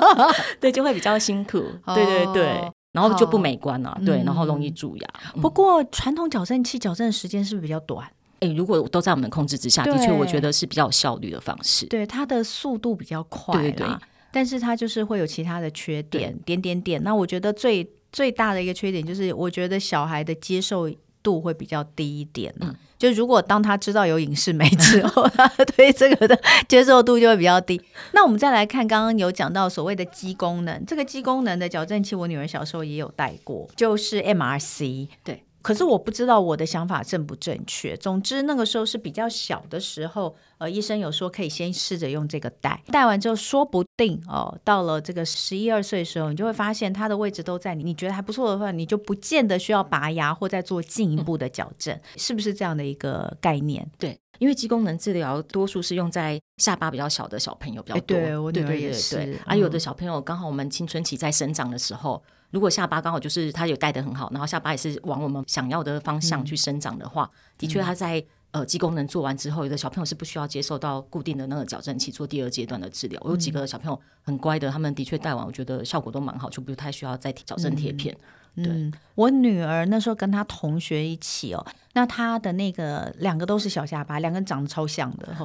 [0.58, 5.08] 对，就会比较辛苦，哦、对对对，然后就不美观了、啊，对，然后容易蛀牙。
[5.34, 8.10] 嗯、不过传统矫正器矫正的时间是不是比较短？
[8.40, 11.86] 哎，如果都在我们控制之下，的确我觉得是比较有效率的方式。
[11.86, 13.96] 对，它的速度比较快，对对对，
[14.32, 17.02] 但是它就是会有其他的缺点，点点点。
[17.02, 20.88] 那我觉得最最大的一个缺点就是，我觉得小孩的接受
[21.28, 22.64] 度会比较低一点、啊。
[22.68, 26.36] 嗯就如果当他知道有隐视美之后， 他对这个的
[26.66, 27.80] 接受度就会比较低。
[28.10, 35.06] 那我们再来看，刚刚有讲到所谓的肌功能，这个肌功能的矫正器，我女儿小时候也有戴过，就是 MRC。
[35.22, 37.94] 对，可是我不知道我的想法正不正确。
[37.98, 53.86] 总之那个时候是比较小的时候，呃，医生有说可以先试着用这个戴，戴完之后说不定哦，到了这个十一二岁的时候，你就会发现它的位置都在你，你觉得还不错的话，你就不见得需要拔牙或再做进一步的矫正，嗯、是不是这样的一个概念？
[53.98, 54.18] 对。
[54.38, 59.16] 因为肌功能治疗多数是用在下巴比较小的小朋友比较多，欸、对，我女儿也是。
[59.16, 73.20] 对，对，对，而、嗯、有的小朋友刚好我们青春期在生长的时候，如果下巴刚好就是他有带得很好，然后下巴也是往我们想要的方向去生长的话，嗯、的确他在呃肌功能做完之后，有的小朋友是不需要接受到固定的那个矫正器做第二阶段的治疗。
[73.22, 78.16] 我有几个小朋友很乖的，他们的确戴完，我觉得效果都蛮好，就不太需要再矫正贴片。
[78.54, 78.92] 嗯。
[79.14, 85.36] 我女儿那时候跟她同学一起哦，那她的那个两个都是小下巴，两个人长得超像的。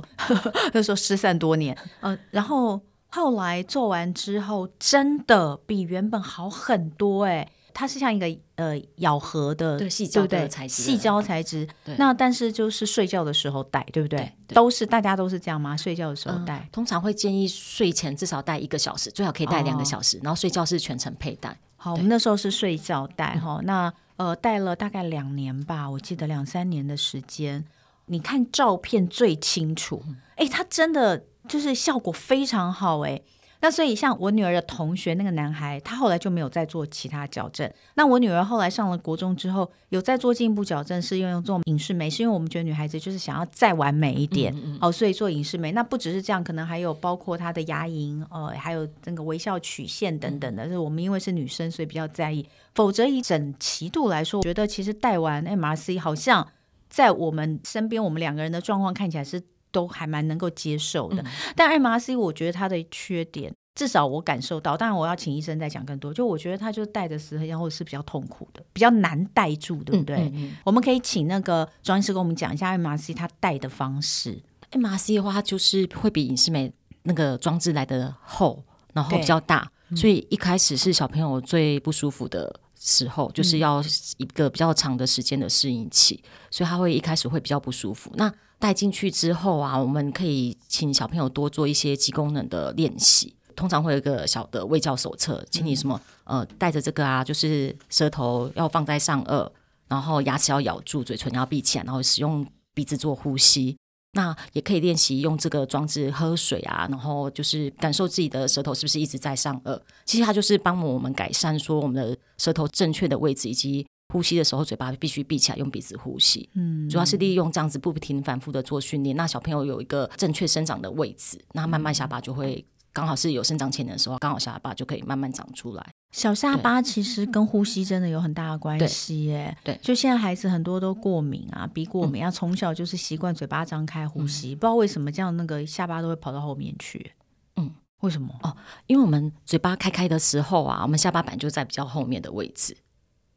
[0.73, 2.79] 那时候失散多年，呃，然后
[3.13, 7.47] 后来做完之后，真的比原本好很多哎。
[7.75, 11.67] 它是像一个呃咬合的，对，矽胶的材质，细胶材质。
[11.97, 14.31] 那但是就是睡觉的时候戴，对不对？
[14.47, 15.77] 都是大家都是这样吗？
[15.77, 21.55] 睡觉的时候戴，通常会建议睡前至少戴一个小时，最好可以戴两个小时，然后睡觉是全程佩戴。
[21.75, 27.63] 好，我们那时候是睡觉戴哈，那呃戴了大概两年吧，我记得两三年的时间。
[28.05, 30.03] 你看照片最清楚，
[30.35, 33.21] 哎，它真的就是效果非常好哎。
[33.61, 37.71] 那所以像我女儿的同学那个男孩，他后来就没有再做其他矫正。
[37.93, 45.71] 那我女儿后来上了国中之后，有再做进一步矫正，是用做影视美，是因为我们觉得女孩子就是想要再完美一点，嗯嗯哦，所以做影视美。
[45.71, 50.67] 那不只是这样，可能还有包括她的牙龈，呃，还有那个微笑曲线等等的。
[50.67, 52.45] 是我们因为是女生，所以比较在意。
[52.75, 56.45] 否则以整齐度来说，我觉得其实戴完 MRC 好像
[56.89, 59.41] 在我们身边，我们两个人的状况看起来是。
[59.73, 66.13] 都还蛮能够接受的，嗯、但 MRC 我觉得它的缺点，至少我感受到，当然我要请医生再讲更多。
[66.13, 70.15] 就我觉得他就戴的时候，然后是比较痛苦的，比较难戴住，对不对？
[70.17, 74.39] 嗯嗯嗯、我们可以请那个庄医师跟我们讲一下 MRC 它戴的方式。
[74.71, 83.83] MRC 的话，它就是会比隐适美那个装置来的厚，然后比较大，所以一开始是小朋友最不舒服的时候，嗯、就是要
[84.17, 88.11] 一个比较长的时间的适应期，所以他会一开始会比较不舒服。
[88.15, 88.31] 那
[88.63, 93.35] 戴进去之后啊，我们可以请小朋友多做一些肌功能的练习。
[93.57, 99.51] 通常会有一个小的喂教手册，请你什么呃，带着这个啊，就是舌头要放在上颚，
[99.89, 103.75] 然后牙齿要咬住，嘴唇要闭起来，然后使用鼻子做呼吸。
[104.13, 109.77] 那也可以练习用这个装置喝水啊，然后就是感受自己的舌头是不是一直在上颚。
[110.05, 113.85] 其实它就是帮我们改善说我们的舌头正确的位置以及。
[114.13, 116.47] 呼吸的时候，嘴巴必须闭起来，用鼻子呼吸。
[116.53, 119.15] 嗯，主要是利用这样子不停反复的做训练。
[119.15, 125.83] 那小朋友有一个正确生长的位置，那慢慢下巴就会刚好是有生长潜能的时候，刚好下巴就可以慢慢长出来。
[126.11, 129.57] 小下巴其实跟呼吸真的有很大的关系耶。
[129.63, 137.13] 对，就现在孩子很多都过敏啊，鼻过敏啊，从小就是习惯嘴巴张开呼吸，不知道为什么这样，那个下巴都会跑到后面去。
[137.55, 137.71] 嗯，
[138.01, 138.31] 为什么？
[138.43, 142.77] 哦，因为我们嘴巴开开的时候啊，我们下巴板就在比较后面的位置。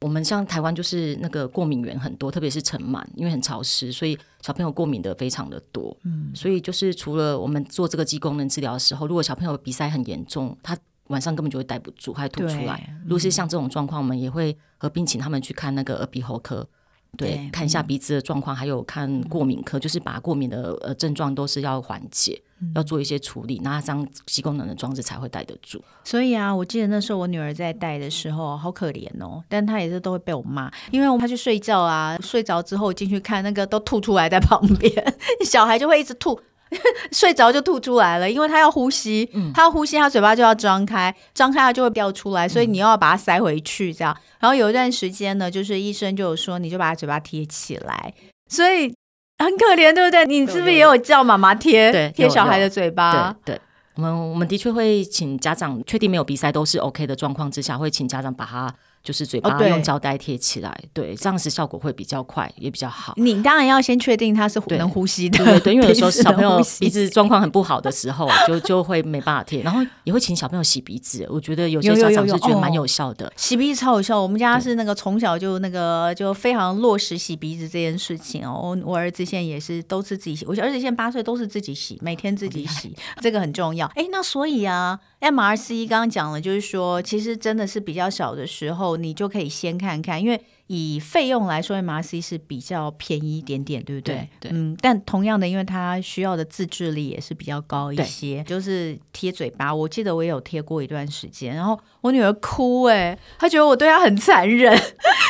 [0.00, 5.96] 我们像台湾就是那个过敏源很多，特别是尘螨，因为很潮湿，所以小朋友过敏的非常的多。
[6.04, 10.76] 嗯，所以就是除了我们做这个肌功能治疗的时候，如果小朋友鼻塞很严重，他
[11.08, 12.86] 晚上根本就会待不住，还吐出来。
[12.90, 16.68] 嗯、如果是像这种状况，我们也会合并请他们去看那个耳鼻喉科。
[17.16, 25.82] 对，对看一下鼻子的状况，还有看过敏科，嗯、就是把过敏的呃症状都是要缓解，嗯、要做一些处理，那这样吸功能的装置才会戴得住。
[26.04, 35.14] 所以啊，我记得那时候我女儿在戴的时候，好可怜哦，但她也是都会被我骂，因为她去睡觉啊，睡着之后进去看那个都吐出来在旁边，
[35.44, 36.40] 小孩就会一直吐。
[37.12, 44.12] 睡着就吐出来了，因为他要呼吸，嗯、他要呼吸，他嘴巴就要张开，张开他就会掉出来，所以你又要把它塞回去，这样。
[44.12, 48.12] 嗯、然后有一段时间呢，就是医生就有说，你就把他嘴巴贴起来，
[48.50, 48.92] 所以
[49.38, 50.24] 很可怜，对不对？
[50.26, 51.92] 你是不是也有叫妈妈贴？
[51.92, 53.34] 对，贴小孩的嘴巴。
[53.44, 53.60] 对，对，
[53.96, 58.74] 我们我们的确会请家长确定没有鼻塞都是 OK 的状况之下，会请家长把他。
[59.06, 63.14] 就是嘴巴用胶带贴起来，对，这样子效果会比较快，也比较好。
[63.16, 69.62] 你当然要先确定他是能呼吸的，对对， 因为有时候小朋友鼻子状况很不好的时候，就就会没办法贴。
[69.62, 74.20] 然后也会请小朋友洗鼻子，我觉得有些家长是觉得蛮有效的，洗鼻子超有效。
[74.20, 78.60] 我们家是那个从小就那个就非常落实洗鼻子这件事情哦。
[78.60, 82.92] 我我儿子现在也是都是自己洗，我儿子现在八岁都是自己洗，每天自己洗，
[83.22, 83.86] 这个很重要。
[83.94, 84.98] 哎，那所以啊。
[85.18, 94.28] MRC 刚刚讲了，就是说，其实真的是比较小的时候，你就可以先看看，因为以费用来说，MRC 是比较便宜一点点，对不对？
[94.40, 99.74] 对，对嗯，但同样的，因为它需要的自制力也是比较高一些，就是贴嘴巴。
[99.74, 104.72] 我记得我也有贴过一段时间，然后我女儿哭，哎，她觉得我对她很残忍。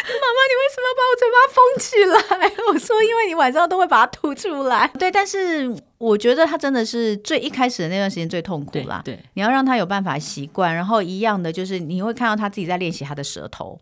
[0.07, 2.51] 妈妈，你为什么要把我嘴巴封起来。
[2.73, 4.89] 我说，因为你晚上都会把它吐出来。
[4.99, 9.03] 对，但是我觉得他真的是最一开始的那段时间最痛苦啦。
[9.05, 13.79] 对，对你要让他有办法习惯，然后一样的就是你会看到他自己在练习他的舌头。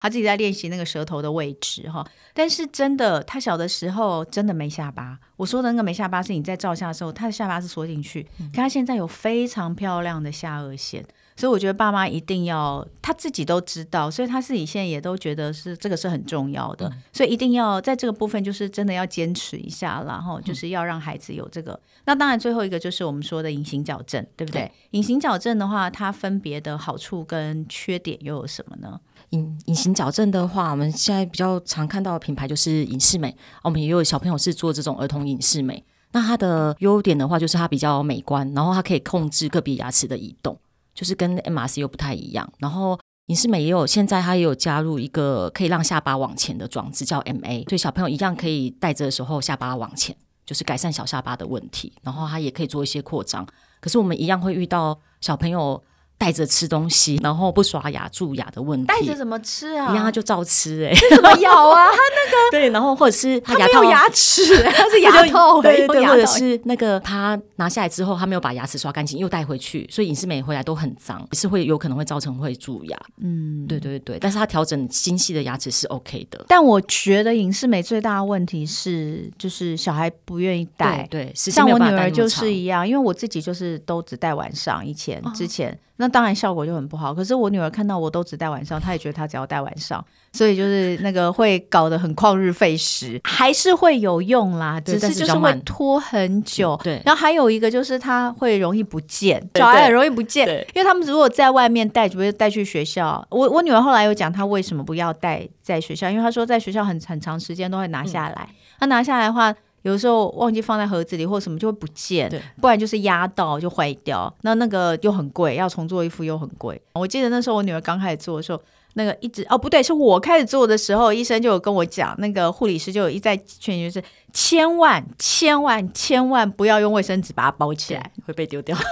[0.00, 5.18] 他自己在练习那个舌头的位置哈，但是真的，他小的时候真的没下巴。
[5.36, 11.04] 我说的那个没下巴是你在照相的时候，他的下巴是缩进去，可他现在有非常漂亮的下颚线。
[11.36, 21.74] 所以我觉得爸妈一定要他自己都知道，所以他自己现在也都觉得是这个是很重要的，嗯、所以一定要在这个部分就是真的要坚持一下，然后就是要让孩子有这个。
[21.74, 24.68] 嗯、那当然最后一个就是我们说的隐形矫正，对不对？
[24.90, 29.00] 隐形矫正的话，它分别的好处跟缺点又有什么呢？
[29.30, 35.84] 隐隐形矫正的话，我们现在比较常看到的品牌就是隐适美，我们也有小朋友是做这种儿童隐适美。
[36.12, 40.58] 那它的优点的话，就是它比较美观，然后它可以控制个别牙齿的移动。
[40.94, 53.46] 就是跟 MRC 又不太一样，然后隐适美也有，现在它也有加入一个可以让下巴往前的装置，叫 MA，所以小朋友一样可以戴着的时候下巴往前，就是改善小下巴的问题，然后它也可以做一些扩张，
[53.80, 55.80] 可是我们一样会遇到小朋友。
[56.18, 58.86] 带着吃东西，然后不刷牙、蛀牙的问题。
[58.86, 59.88] 带着怎么吃啊？
[59.90, 61.86] 你让他就照吃哎、欸，怎么咬啊？
[61.88, 72.98] 他那个对，然后或者是他，牙套他没有牙齿，他是牙套，对对对，或者是那个他拿下来之后，他没有把牙齿刷干净，又带回去，所以隐适美回来都很脏，是会有可能会造成会蛀牙。
[73.18, 76.44] 嗯，对对对，但是他调整精细的牙齿是 OK 的。
[76.48, 81.06] 但我觉得隐适美最大的问题是，就是小孩不愿意戴。
[81.08, 85.78] 对，对像我女儿就是一样，因为我自己就是都只戴晚上，以前之前。
[85.98, 96.78] 哦那当然效果就很不好，可是我女儿看到我都只戴晚上，她也觉得她只要戴晚上，所以就是那个会搞得很旷日费时，还是会有用啦，只是就是会拖很久。
[96.84, 103.26] 对，然后还有一个就是它会容易不见，小孩很容易不见，因为他们如果在外面带，就会带去学校。
[103.28, 109.52] 我我女儿后来有讲她为什么不要带在学校，因为她说在学校很很长时间都会拿下来，她拿下来的话。
[109.82, 114.32] 有时候忘记放在盒子里或什么就会不见，不然就是压到就坏掉。
[114.42, 116.80] 那那个又很贵，要重做一副又很贵。
[116.94, 118.60] 我记得那时候我女儿刚开始做的时候，
[118.98, 128.76] 那个一直哦不对，是我开始做的时候，医生就有跟我讲，那个护理师就有一再劝你，就是千万千万千万不要用卫生纸把它包起来，会被丢掉。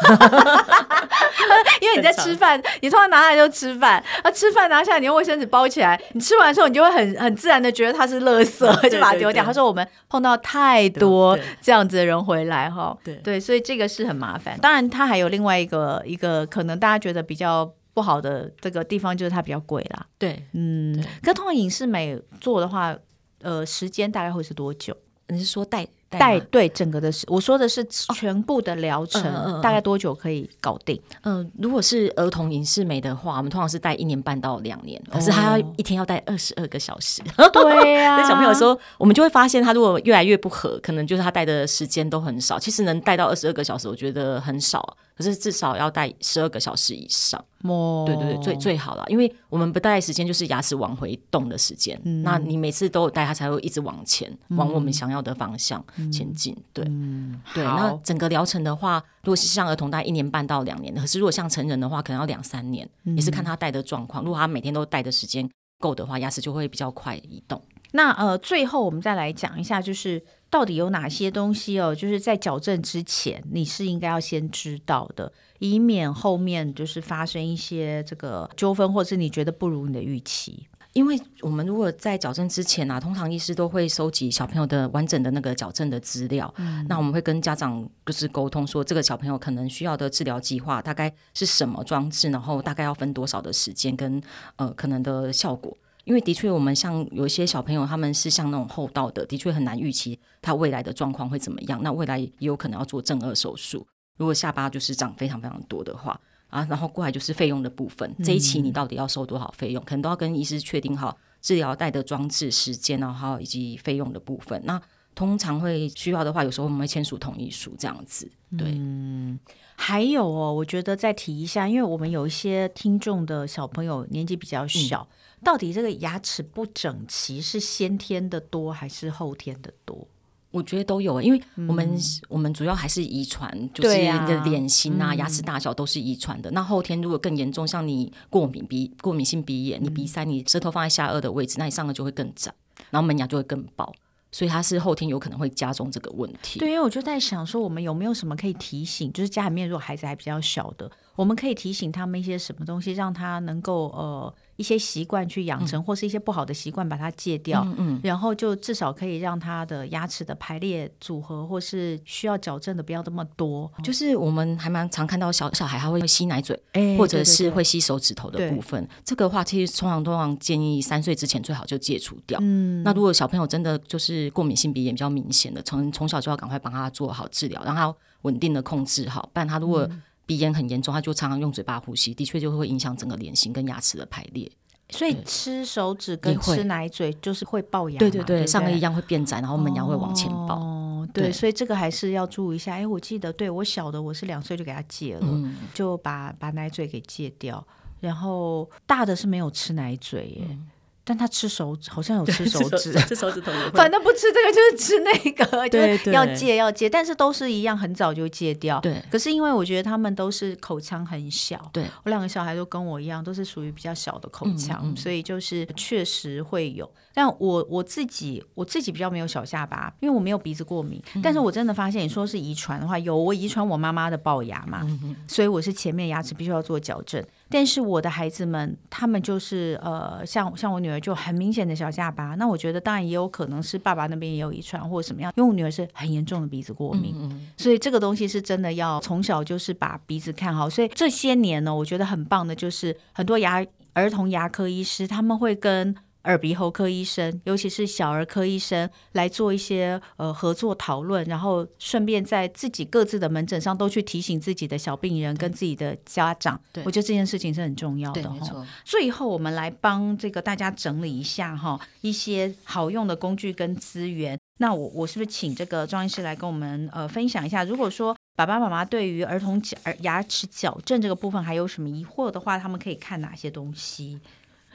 [1.81, 9.45] 因为你在吃饭，你通常拿来就吃饭，啊，吃饭拿下来，你用卫生纸包起来，你吃完的时候，你就会很很自然的觉得它是垃圾，就把它丢掉。
[9.45, 14.59] 他说我们碰到太多这样子的人回来哈，对对，所以这个是很麻烦。
[14.61, 20.07] 当然，它还有另外一个一个可能大家觉得比较不好的这个地方，就是它比较贵啦。
[20.19, 22.95] 对，嗯，可通常影视美做的话，
[23.41, 24.95] 呃，时间大概会是多久？
[25.29, 25.89] 你是说带？
[26.09, 30.99] 带对整个的，我说的是全部的疗程，大概多久可以搞定？
[31.23, 37.21] 嗯、呃，如果是儿童影视美的话，我们通常是带一年半到两年，可是他要一天要带二十二个小时。
[37.37, 42.57] 哦、对呀、啊， 小朋友说，我们就会发现他如果越来越不合，可能就是他带的时间都很少。
[42.57, 44.97] 其实能带到二十二个小时，我觉得很少。
[45.17, 56.55] 可是至少要戴十二个小时以上，哦、对对对，最最好了，因为我们不戴时间就是牙齿往回动的时间，嗯、那你每次都有戴，它才会一直往前，嗯、往我们想要的方向前进。
[56.55, 57.65] 嗯、对，嗯、对。
[57.65, 64.23] 那整个疗程的话，如果是像儿童戴一年半到两年，可是如果像成人的话，可能要两三年，嗯、也是看他戴的状况。
[64.23, 65.49] 如果他每天都戴的时间
[65.81, 67.63] 够的话，牙齿就会比较快移动。
[67.93, 70.23] 那呃，最后我们再来讲一下，就是。
[70.49, 71.95] 到底有哪些东西哦？
[71.95, 80.67] 就是在矫正之前，你是应该要先知道的，以免后面就是发生一些这个纠纷，或者是你觉得不如你的预期。
[80.93, 86.51] 因为我们如果在矫正之前啊，通常医师都会收集小朋友的完整的那个矫正的资料。
[86.57, 94.23] 嗯，那我们会跟家长就是沟通说，这个小朋友可能需要的治疗计划大概是什么装置，然后大概要分多少的时间跟
[94.57, 95.77] 呃可能的效果。
[96.05, 101.83] 因为的确，我们像有一些小朋友，他们是像那种厚道的，的确很难预期他未来的状况会怎么样。
[101.83, 103.85] 那未来也有可能要做正顎手术。
[104.17, 114.63] 如果下巴就是长非常非常多的话啊，然后过来就是费用的部分，这一期你到底要收多少费用，可能都要跟医师确定好治疗带的装置时间，然后以及费用的部分。
[114.65, 114.81] 那
[115.17, 118.31] 通常会需要的话，有时候我们会签署同意书这样子。
[118.57, 119.37] 对，嗯，
[119.75, 125.09] 还有哦，我觉得再提一下，因为我们有一些听众的小朋友年纪比较小。
[125.11, 130.09] 嗯到底这个牙齿不整齐是先天的多还是后天的多？
[130.51, 136.51] 我觉得都有，因为我们、嗯、我们主要还是遗传，就是你的脸型啊、嗯、牙齿大小都是遗传的。
[136.53, 142.53] 那后天如果更严重，像你过敏鼻过敏性鼻炎，你鼻塞，你舌头放在下颚的位置，那你上颚就会更窄，
[142.91, 143.93] 然后门牙就会更薄。
[144.33, 146.59] 所以它是后天有可能会加重这个问题。
[146.59, 163.71] 对，因为我就在想说，我们有没有什么可以提醒，就是家里面如果孩子还比较小的，我们可以提醒他们一些什么东西，让他能够呃一些习惯去养成，嗯、或是一些不好的习惯把它戒掉，嗯，嗯，然后就至少可以让他的牙齿的排列组合或是需要矫正的不要这么多。
[163.83, 168.89] 就是我们还蛮常看到小小孩他会吸奶嘴，欸、或者是会吸手指头的部分。
[169.05, 172.39] 这个话其实通常通常建议三岁之前最好就戒除掉。
[172.43, 179.29] 嗯，那如果小朋友真的就是过敏性鼻炎比较明显的，从从小就要赶快帮他做好治疗，让他稳定的控制好。
[179.33, 179.89] 不然他如果
[180.27, 184.51] 鼻炎很严重，他就常常用嘴巴呼吸，的确就会影响整个脸型跟牙齿的排列。
[184.91, 190.61] 所以吃手指跟吃奶嘴就是会爆牙，对对对，上顎一样会变窄，然后门牙会往前爆。
[190.61, 192.75] 哦，对，所以这个还是要注意一下。
[192.75, 197.67] 哎，我记得，对我小的我是两岁就给他戒了，嗯、就把把奶嘴给戒掉，
[197.99, 200.47] 然后大的是没有吃奶嘴耶。
[200.51, 200.69] 嗯
[201.09, 203.53] 但他吃手指，好像有吃手指，吃手指头。
[203.73, 208.81] 反正不吃这个就是吃那个， 就是要戒要戒，但是都是一样，很早就戒掉。
[208.81, 209.01] 对。
[209.09, 216.91] 可是因为我觉得他们都是口腔很小，对我两个小孩都跟我一样，都是属于比较小的口腔，嗯嗯、所以就是确实会有。
[217.15, 221.01] 但我我自己我自己比较没有小下巴，因为我没有鼻子过敏。
[221.15, 227.25] 嗯、但是我真的发现，你说是遗传的话，有我遗传我妈妈的龅牙嘛，嗯、所以我是前面牙齿必须要做矫正。
[227.49, 232.35] 但是我的孩子们，他们就是呃，像像我女儿就很明显的小下巴。
[232.35, 240.69] 那我觉得当然也有可能是爸爸那边也有遗传或者什么样，因为我女儿是很严重的鼻子过敏，嗯嗯，所以这个东西是真的要从小就是把鼻子看好。
[240.69, 245.95] 所以这些年呢，我觉得很棒的就是很多牙儿童牙科医师他们会跟。
[246.27, 256.61] 耳鼻喉科医生，尤其是小儿科医生来做一些呃合作讨论，然后顺便在自己各自的门诊上都去提醒自己的小病人跟自己的家长。
[256.73, 258.23] 对，我觉得这件事情是很重要的。
[258.29, 264.39] 哈，最后，我们来帮这个大家整理一下哈，一些好用的工具跟资源。
[264.59, 267.63] 那我我是不是请这个庄医师来跟我们呃分享一下？
[267.63, 274.19] 如果说爸爸妈妈对于儿童矫牙齿矫正这个部分还有什么疑惑的话，他们可以看哪些东西？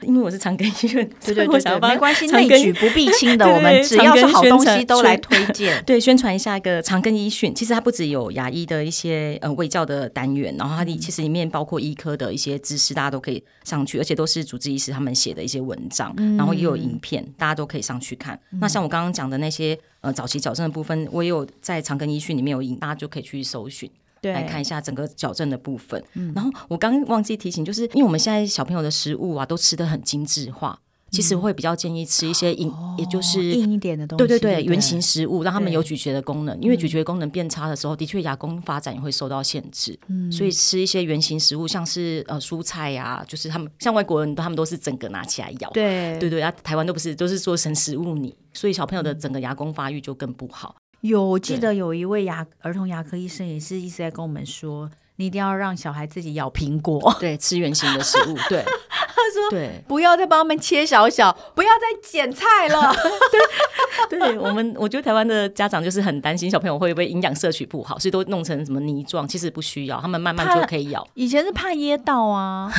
[0.06, 5.82] 因为我是长庚医院，对对对，对，没关系，内举不避 亲的，我们只要是好东西都来推荐。
[5.86, 18.38] 对，宣传一下一个长庚医讯，其实它不只有牙医的一些呃卫教的单元，然后它里其实里面包括医科的一些知识，大家都可以上去，而且都是主治医师他们写的一些文章，然后也有影片，大家都可以上去看。
[18.60, 23.90] 那像我刚刚讲的那些呃早期矫正的部分，我也有在长庚医讯里面有影，大家就可以去搜寻。
[24.22, 26.02] 对，来看一下整个矫正的部分。
[26.14, 30.78] 嗯，然后我刚刚忘记提醒，就是因为我们现在小朋友的食物啊，都吃的很精致化，
[31.10, 34.24] 其实会比较建议吃一些硬，哦、也就是硬一点的东西。
[34.24, 36.56] 对对对，圆形食物，让他们有咀嚼的功能。
[36.60, 39.98] 因为咀嚼功能变差的时候，的确牙弓发展也会受到限制。
[40.06, 45.68] 嗯，所以吃一些圆形食物，像是呃蔬菜呀、啊，就是他们像外国人，他们都是整个拿起来咬。
[45.70, 50.76] 对对对，啊，台湾都不是，都是做成食物泥，所以小朋友的整个牙弓发育就更不好。
[51.02, 58.64] 有，我记得有一位牙儿童牙科医生也是一直在跟我们说，你一定要让小孩自己咬苹果， 对，吃圆形的食物，对。
[59.14, 62.92] 他说对，不要再帮他们切小小，不要再剪菜了。
[64.10, 69.28] 对，对我们，我觉得台湾的家长就是很担心小朋友会不会营养摄取不好，所以都弄成什么泥状。
[69.28, 71.06] 其实不需要，他们慢慢就可以咬。
[71.14, 72.72] 以前是怕噎到啊，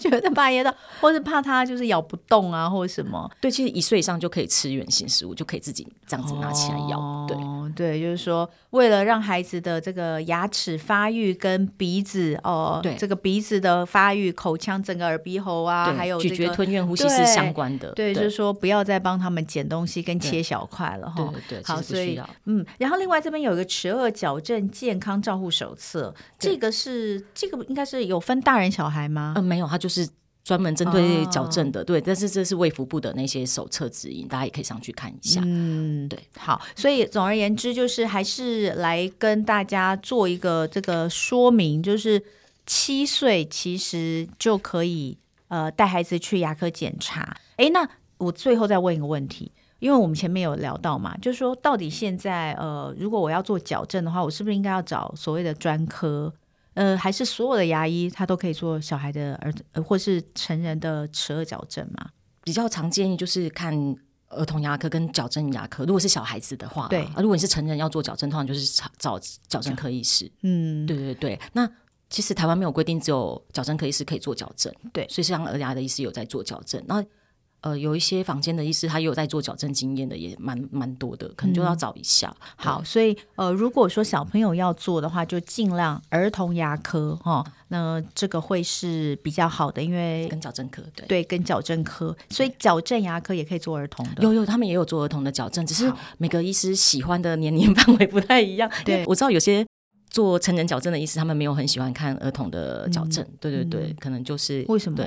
[0.00, 3.30] 觉得怕噎到，或是怕他就是咬不动啊，或者什么。
[3.40, 6.98] 对，其实一岁以上就可以吃圆形食物，就可以自己这样子拿起来咬。
[6.98, 7.36] 哦、对，
[7.76, 15.20] 对，就是说为了让孩子的这个牙齿发育跟鼻子哦，对，这个鼻子的发育、口腔整个耳。
[15.20, 17.92] 鼻喉啊，还有、这个、咀嚼、吞咽、呼吸是相关的。
[17.92, 21.16] 对，对对就是说不要再帮他们剪东西跟切小块了哈。
[21.16, 29.34] 对对对，好，所以嗯，然后另外这边有一个齿颚矫正健康照护手册，这个是这个应该是有分大人小孩吗？
[29.36, 30.08] 呃，没有，它就是
[30.50, 31.80] 专门针对矫正的。
[31.82, 35.40] 哦、对，但是这是卫福部的那些手册指引，大家也可以上去看一下。
[35.44, 42.20] 嗯，对，好，所以总而言之，就是还是来跟大家做一个这个说明，就是。
[42.66, 47.36] 七岁其实就可以呃带孩子去牙科检查。
[47.56, 47.88] 诶，那
[48.18, 56.32] 我最后再问一个问题，因为我们前面有聊到嘛，就是说到底现在呃如果我要做矫正的话，我是不是应该要找所谓的专科？
[56.80, 62.10] 呃，还是所有的牙医他都可以做小孩的儿呃或是成人的齿颚矫正嘛？
[62.42, 63.74] 比较常建议就是看
[64.30, 65.84] 儿童牙科跟矫正牙科。
[65.84, 70.30] 如果是小孩子的话，对啊，如果你是成人要做矫正，通常就是找矫正科医师。
[70.42, 71.70] 嗯，对对对，那。
[72.12, 74.74] 其实台湾没有规定，只有矫正科医师可以做矫正。
[74.92, 76.82] 对，所以像儿牙的医师有在做矫正。
[76.88, 77.00] 那
[77.62, 82.34] 呃，有一些房间的医师，他也有在做矫正经验的，也蛮蛮多的，可能就要找一下。
[82.40, 94.22] 嗯、好，所以呃，如果说小朋友要做的话，就尽量儿童牙科哈，那这个会是比较好的，因为跟矫正科对对，跟矫正科，所以矫正牙科也可以做儿童的。
[94.22, 98.70] 有有，他们也有做儿童的矫正，只是每个医师喜欢的年龄 范围不太一样。
[98.84, 99.66] 对，我知道有些。
[100.10, 104.96] 做成人矫正的医师，他们没有很喜欢看儿童的矫正，嗯、对对对，嗯、可能就是为什么？
[104.96, 105.06] 对，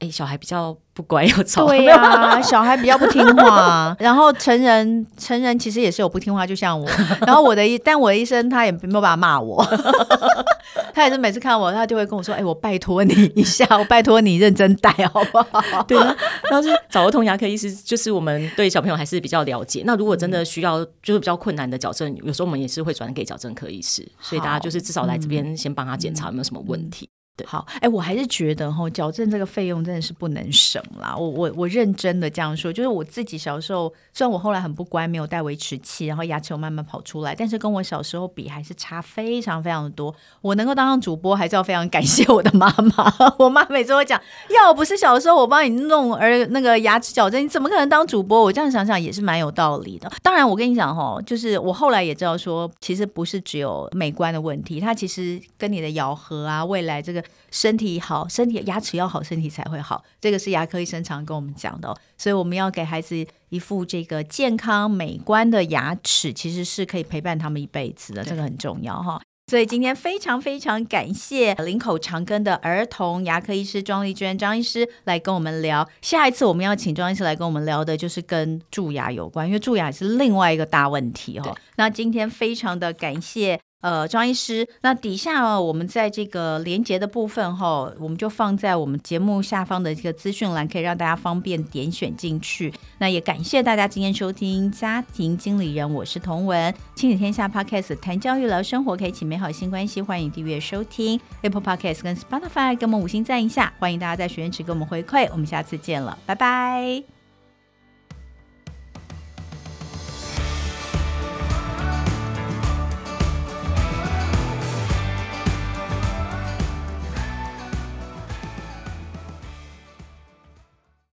[0.00, 1.66] 哎，小孩比较不乖又吵。
[1.66, 3.96] 对呀、啊，小孩比较不听话。
[3.98, 6.88] 然后成人，成人其实也是有不听话，就像我。
[7.26, 9.64] 然后我的医，但我的医生他也没有办法骂我。
[10.94, 16.14] 他也是每次看我，他就会跟我说：“哎，我拜托你一下，我拜托你认真带，好不好？” 对啊，
[16.50, 19.82] 然后是找儿童牙科医师，就是我们对小朋友还是比较了解。
[19.86, 24.06] 那如果真的需要，就是比较困难的矫正，有时候我们也是会转给矫正科医师。
[24.20, 27.08] 所以大家就是至少来这边先帮他检查有没有什么问题。
[27.46, 31.14] 好，哎，我还是觉得哈，矫正这个费用真的是不能省啦。
[31.16, 40.14] 我我我认真的这样说，就是我自己小时候，虽然我后来很不乖，没有带维持器，然后牙齿有慢慢跑出来，但是跟我小时候比，还是差非常非常的多。
[40.40, 43.12] 我能够当上主播，还是要非常感谢我的妈妈。
[43.38, 44.20] 我妈每次会讲，
[44.50, 48.42] 要不是小时候我帮你弄而那个牙齿矫正，你怎么可能当主播？
[48.42, 50.10] 我这样想想也是蛮有道理的。
[50.22, 57.22] 当然，我跟你讲哈，就是我后来也知道说，其实不是只有美观的问题，它其实跟你的咬合啊，未来这个。
[57.50, 60.04] 身体好，身体牙齿要好，身体才会好。
[60.20, 69.20] 这个是牙科医生常跟我们讲的哦，所以我们要给孩子一副这个健康美观的牙齿，其实是可以陪伴他们一辈子的，这个很重要哈。
[69.50, 75.88] 所以今天非常非常感谢林口长庚的儿童牙科医师庄丽娟张医师来跟我们聊。
[76.02, 81.56] 下一次我们要请庄医师来跟我们聊的，就是跟蛀牙有关，因为蛀牙是另外一个大问题哈。
[81.76, 83.58] 那今天非常的感谢。
[83.80, 92.72] 呃，庄医师，那底下哦，我们在这个连接的部分哈，我们就放在我们节目下方的这个资讯栏，可以让大家方便点选进去。
[92.98, 107.17] 那也感谢大家今天收听家庭经理人，我是童文，亲子天下 Podcast 谈教育聊生活，开启美好新关系，欢迎订阅收听 Apple Podcast 跟 Spotify，给我们五星赞一下，欢迎大家在许愿池给我们回馈，我们下次见了，拜拜。